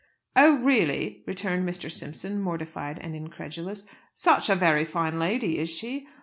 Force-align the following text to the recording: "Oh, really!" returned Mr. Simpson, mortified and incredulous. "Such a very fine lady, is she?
"Oh, 0.35 0.55
really!" 0.55 1.21
returned 1.27 1.69
Mr. 1.69 1.91
Simpson, 1.91 2.41
mortified 2.41 2.97
and 3.03 3.15
incredulous. 3.15 3.85
"Such 4.15 4.49
a 4.49 4.55
very 4.55 4.83
fine 4.83 5.19
lady, 5.19 5.59
is 5.59 5.69
she? 5.69 6.07